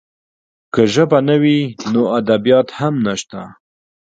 که 0.73 0.81
ژبه 0.93 1.19
نه 1.27 1.35
وي، 1.41 1.59
نو 1.91 2.01
ادبیات 2.19 2.67
هم 2.79 2.93
نشته. 3.05 3.41